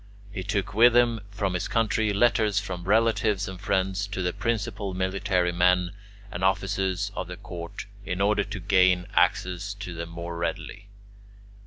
He 0.31 0.41
took 0.41 0.73
with 0.73 0.97
him 0.97 1.19
from 1.29 1.53
his 1.53 1.67
country 1.67 2.11
letters 2.11 2.59
from 2.59 2.85
relatives 2.85 3.47
and 3.47 3.61
friends 3.61 4.07
to 4.07 4.23
the 4.23 4.33
principal 4.33 4.95
military 4.95 5.51
men 5.51 5.91
and 6.31 6.43
officers 6.43 7.11
of 7.15 7.27
the 7.27 7.37
court, 7.37 7.85
in 8.03 8.19
order 8.19 8.43
to 8.43 8.59
gain 8.59 9.05
access 9.13 9.75
to 9.75 9.93
them 9.93 10.09
more 10.09 10.35
readily. 10.39 10.87